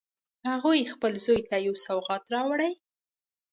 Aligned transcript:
هغې 0.49 0.91
خپل 0.93 1.13
زوی 1.25 1.41
ته 1.49 1.55
یو 1.65 1.75
سوغات 1.85 2.23
راوړی 2.35 2.71